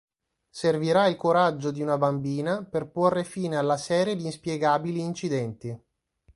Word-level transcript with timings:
Servirà 0.49 1.05
il 1.05 1.15
coraggio 1.15 1.69
di 1.69 1.79
una 1.79 1.95
bambina 1.95 2.65
per 2.65 2.89
porre 2.89 3.23
fine 3.23 3.55
alla 3.55 3.77
serie 3.77 4.15
di 4.15 4.25
inspiegabili 4.25 4.99
incidenti. 4.99 5.79